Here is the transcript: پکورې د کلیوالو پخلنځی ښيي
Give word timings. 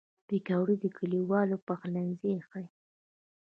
پکورې 0.27 0.75
د 0.83 0.85
کلیوالو 0.97 1.57
پخلنځی 1.67 2.33
ښيي 2.49 2.67